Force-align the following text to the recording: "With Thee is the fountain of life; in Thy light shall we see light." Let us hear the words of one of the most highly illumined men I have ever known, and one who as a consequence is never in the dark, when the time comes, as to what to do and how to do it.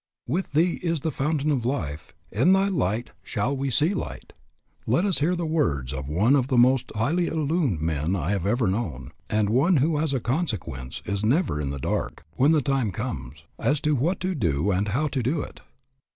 "With 0.27 0.53
Thee 0.53 0.79
is 0.81 1.01
the 1.01 1.11
fountain 1.11 1.51
of 1.51 1.63
life; 1.63 2.11
in 2.31 2.53
Thy 2.53 2.69
light 2.69 3.11
shall 3.21 3.55
we 3.55 3.69
see 3.69 3.93
light." 3.93 4.33
Let 4.87 5.05
us 5.05 5.19
hear 5.19 5.35
the 5.35 5.45
words 5.45 5.93
of 5.93 6.09
one 6.09 6.35
of 6.35 6.47
the 6.47 6.57
most 6.57 6.91
highly 6.95 7.27
illumined 7.27 7.81
men 7.81 8.15
I 8.15 8.31
have 8.31 8.47
ever 8.47 8.65
known, 8.65 9.11
and 9.29 9.47
one 9.51 9.77
who 9.77 9.99
as 9.99 10.15
a 10.15 10.19
consequence 10.19 11.03
is 11.05 11.23
never 11.23 11.61
in 11.61 11.69
the 11.69 11.77
dark, 11.77 12.25
when 12.31 12.51
the 12.51 12.63
time 12.63 12.91
comes, 12.91 13.43
as 13.59 13.79
to 13.81 13.95
what 13.95 14.19
to 14.21 14.33
do 14.33 14.71
and 14.71 14.87
how 14.87 15.07
to 15.09 15.21
do 15.21 15.41
it. 15.41 15.61